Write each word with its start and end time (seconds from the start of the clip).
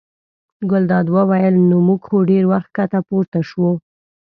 ګلداد 0.69 1.07
وویل: 1.15 1.55
نو 1.69 1.77
موږ 1.87 2.01
خو 2.07 2.17
ډېر 2.29 2.43
وخت 2.51 2.69
ښکته 2.73 2.99
پورته 3.07 3.39
شوو. 3.49 3.71